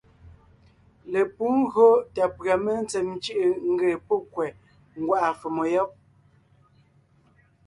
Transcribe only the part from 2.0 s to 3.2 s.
tà pʉ̀a mentsèm